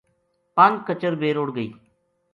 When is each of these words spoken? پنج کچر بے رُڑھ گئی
پنج 0.55 0.75
کچر 0.87 1.13
بے 1.21 1.29
رُڑھ 1.37 1.51
گئی 1.57 1.69